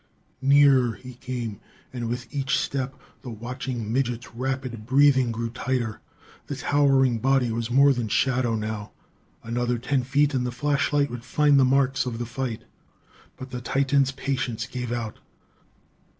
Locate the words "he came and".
0.93-2.09